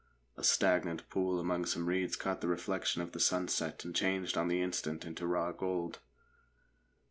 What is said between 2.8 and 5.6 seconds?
of the sunset and changed on the instant into raw